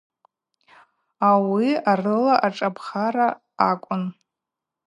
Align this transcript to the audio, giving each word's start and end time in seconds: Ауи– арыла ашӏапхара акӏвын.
Ауи– 1.29 1.69
арыла 1.91 2.35
ашӏапхара 2.45 3.27
акӏвын. 3.69 4.03